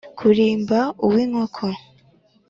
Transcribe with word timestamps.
kurimba 0.17 0.79
uw’inkoko 1.05 1.65